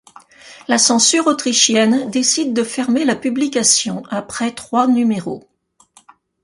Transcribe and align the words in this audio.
La 0.67 0.79
censure 0.79 1.27
autrichienne 1.27 2.09
décide 2.09 2.55
de 2.55 2.63
fermer 2.63 3.05
la 3.05 3.15
publication 3.15 4.01
après 4.09 4.51
trois 4.51 4.87
numéros. 4.87 5.47